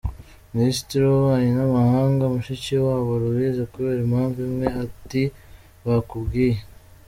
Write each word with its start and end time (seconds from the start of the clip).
Minisitiri 0.55 1.01
wUbubanyi 1.05 1.51
nAmahanga, 1.59 2.23
Mushikiwabo 2.33 3.11
Louise 3.21 3.63
kubera 3.71 3.99
impamvu 4.05 4.39
imwe 4.49 4.67
ati 4.83 5.23
Bakubwiye. 5.87 6.57